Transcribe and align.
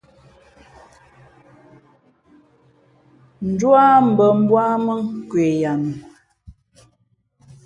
Ndū 3.47 3.69
á 3.85 3.85
mbᾱ 4.07 4.25
mbú 4.39 4.53
á 4.67 4.69
mά 4.85 4.93
nkwe 5.07 5.45
ya 5.61 5.73
nu. 5.83 5.93